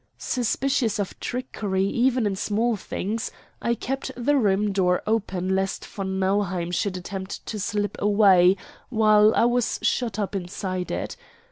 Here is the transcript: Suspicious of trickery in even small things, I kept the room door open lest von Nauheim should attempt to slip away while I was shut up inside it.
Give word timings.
Suspicious 0.17 0.97
of 0.97 1.19
trickery 1.19 1.85
in 1.87 1.93
even 1.93 2.35
small 2.35 2.75
things, 2.75 3.29
I 3.61 3.75
kept 3.75 4.09
the 4.17 4.35
room 4.35 4.71
door 4.71 5.03
open 5.05 5.53
lest 5.55 5.85
von 5.85 6.17
Nauheim 6.17 6.71
should 6.71 6.97
attempt 6.97 7.45
to 7.45 7.59
slip 7.59 7.97
away 7.99 8.57
while 8.89 9.31
I 9.35 9.45
was 9.45 9.77
shut 9.83 10.17
up 10.17 10.35
inside 10.35 10.89
it. 10.89 11.15